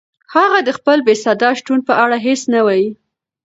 [0.35, 2.89] هغه د خپل بېصدا شتون په اړه هیڅ نه وایي.